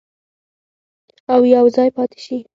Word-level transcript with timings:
او 1.33 1.39
یوځای 1.55 1.89
پاتې 1.95 2.19
شي. 2.25 2.37